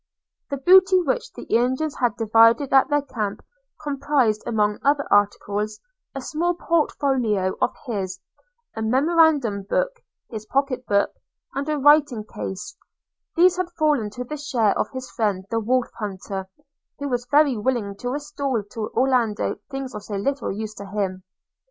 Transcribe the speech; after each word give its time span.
The 0.49 0.57
booty 0.57 0.99
which 1.03 1.31
the 1.33 1.43
Indians 1.43 1.97
had 1.97 2.17
divided 2.17 2.73
at 2.73 2.89
their 2.89 3.03
camp 3.03 3.43
comprised, 3.83 4.41
among 4.47 4.79
other 4.81 5.05
articles, 5.13 5.79
a 6.15 6.21
small 6.21 6.55
port 6.55 6.91
folio 6.93 7.55
of 7.61 7.75
his, 7.85 8.19
a 8.75 8.81
memorandum 8.81 9.61
book, 9.69 9.91
his 10.31 10.47
pocket 10.47 10.87
book, 10.87 11.11
and 11.53 11.69
a 11.69 11.77
writing 11.77 12.23
case: 12.25 12.75
these 13.35 13.57
had 13.57 13.69
fallen 13.77 14.09
to 14.09 14.23
the 14.23 14.37
share 14.37 14.75
of 14.75 14.89
his 14.89 15.07
friend 15.11 15.45
the 15.51 15.59
Wolf 15.59 15.91
hunter, 15.99 16.49
who 16.97 17.07
was 17.07 17.27
very 17.29 17.55
willing 17.55 17.95
to 17.97 18.09
restore 18.09 18.63
to 18.71 18.89
Orlando 18.97 19.57
things 19.69 19.93
of 19.93 20.01
so 20.03 20.15
little 20.15 20.51
use 20.51 20.73
to 20.77 20.85
himself. 20.87 21.21